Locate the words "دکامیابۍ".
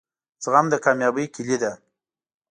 0.73-1.25